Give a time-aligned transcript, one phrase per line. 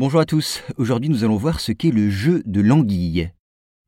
[0.00, 3.28] Bonjour à tous, aujourd'hui nous allons voir ce qu'est le jeu de l'anguille.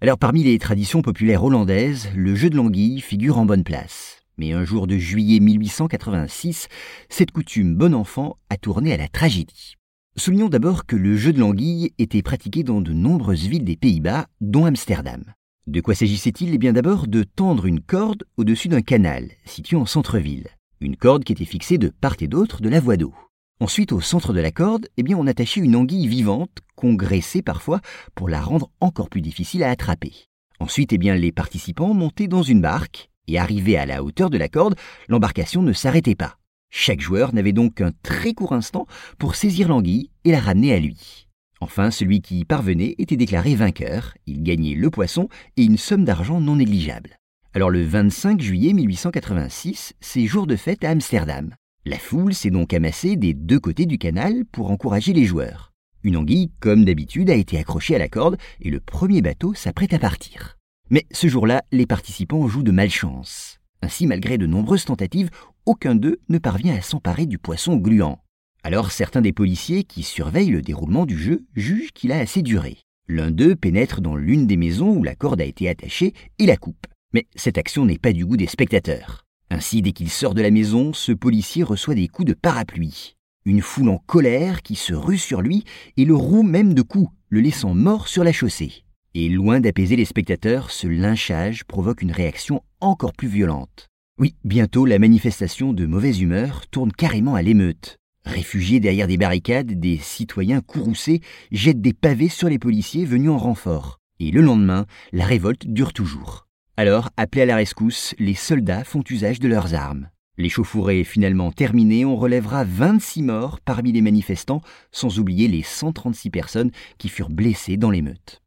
[0.00, 4.20] Alors parmi les traditions populaires hollandaises, le jeu de l'anguille figure en bonne place.
[4.38, 6.68] Mais un jour de juillet 1886,
[7.08, 9.74] cette coutume bon enfant a tourné à la tragédie.
[10.16, 14.28] Soulignons d'abord que le jeu de l'anguille était pratiqué dans de nombreuses villes des Pays-Bas,
[14.40, 15.24] dont Amsterdam.
[15.66, 16.54] De quoi s'agissait-il?
[16.54, 20.46] Eh bien d'abord de tendre une corde au-dessus d'un canal, situé en centre-ville.
[20.80, 23.12] Une corde qui était fixée de part et d'autre de la voie d'eau.
[23.58, 27.80] Ensuite, au centre de la corde, eh on attachait une anguille vivante qu'on graissait parfois
[28.14, 30.12] pour la rendre encore plus difficile à attraper.
[30.60, 34.48] Ensuite, eh les participants montaient dans une barque et arrivés à la hauteur de la
[34.48, 34.76] corde,
[35.08, 36.36] l'embarcation ne s'arrêtait pas.
[36.70, 38.86] Chaque joueur n'avait donc qu'un très court instant
[39.18, 41.26] pour saisir l'anguille et la ramener à lui.
[41.60, 46.04] Enfin, celui qui y parvenait était déclaré vainqueur, il gagnait le poisson et une somme
[46.04, 47.16] d'argent non négligeable.
[47.54, 51.54] Alors le 25 juillet 1886, c'est jour de fête à Amsterdam.
[51.88, 55.72] La foule s'est donc amassée des deux côtés du canal pour encourager les joueurs.
[56.02, 59.94] Une anguille, comme d'habitude, a été accrochée à la corde et le premier bateau s'apprête
[59.94, 60.56] à partir.
[60.90, 63.60] Mais ce jour-là, les participants jouent de malchance.
[63.82, 65.30] Ainsi, malgré de nombreuses tentatives,
[65.64, 68.20] aucun d'eux ne parvient à s'emparer du poisson gluant.
[68.64, 72.78] Alors certains des policiers qui surveillent le déroulement du jeu jugent qu'il a assez duré.
[73.06, 76.56] L'un d'eux pénètre dans l'une des maisons où la corde a été attachée et la
[76.56, 76.88] coupe.
[77.12, 79.25] Mais cette action n'est pas du goût des spectateurs.
[79.50, 83.16] Ainsi, dès qu'il sort de la maison, ce policier reçoit des coups de parapluie.
[83.44, 85.64] Une foule en colère qui se rue sur lui
[85.96, 88.84] et le roue même de coups, le laissant mort sur la chaussée.
[89.14, 93.88] Et loin d'apaiser les spectateurs, ce lynchage provoque une réaction encore plus violente.
[94.18, 97.98] Oui, bientôt la manifestation de mauvaise humeur tourne carrément à l'émeute.
[98.24, 101.20] Réfugiés derrière des barricades, des citoyens courroucés
[101.52, 104.00] jettent des pavés sur les policiers venus en renfort.
[104.18, 106.46] Et le lendemain, la révolte dure toujours.
[106.78, 110.10] Alors, appelés à la rescousse, les soldats font usage de leurs armes.
[110.36, 114.60] L'échauffourée finalement terminée, on relèvera 26 morts parmi les manifestants,
[114.92, 118.42] sans oublier les 136 personnes qui furent blessées dans l'émeute.